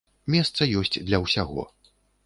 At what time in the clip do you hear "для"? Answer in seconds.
1.11-1.23